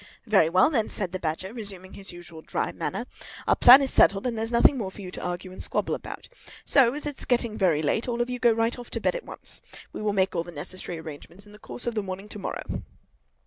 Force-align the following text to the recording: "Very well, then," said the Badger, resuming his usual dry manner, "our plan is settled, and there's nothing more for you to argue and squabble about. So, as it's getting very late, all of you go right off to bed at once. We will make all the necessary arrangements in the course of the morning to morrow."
"Very 0.25 0.49
well, 0.49 0.71
then," 0.71 0.89
said 0.89 1.11
the 1.11 1.19
Badger, 1.19 1.53
resuming 1.53 1.93
his 1.93 2.11
usual 2.11 2.41
dry 2.41 2.71
manner, 2.71 3.05
"our 3.47 3.55
plan 3.55 3.83
is 3.83 3.93
settled, 3.93 4.25
and 4.25 4.35
there's 4.35 4.51
nothing 4.51 4.75
more 4.75 4.89
for 4.89 4.99
you 5.03 5.11
to 5.11 5.21
argue 5.21 5.51
and 5.51 5.61
squabble 5.61 5.93
about. 5.93 6.27
So, 6.65 6.95
as 6.95 7.05
it's 7.05 7.23
getting 7.23 7.55
very 7.55 7.83
late, 7.83 8.07
all 8.07 8.19
of 8.19 8.27
you 8.27 8.39
go 8.39 8.51
right 8.51 8.79
off 8.79 8.89
to 8.89 8.99
bed 8.99 9.13
at 9.15 9.25
once. 9.25 9.61
We 9.93 10.01
will 10.01 10.11
make 10.13 10.35
all 10.35 10.43
the 10.43 10.51
necessary 10.51 10.97
arrangements 10.97 11.45
in 11.45 11.51
the 11.51 11.59
course 11.59 11.85
of 11.85 11.93
the 11.93 12.01
morning 12.01 12.29
to 12.29 12.39
morrow." 12.39 12.63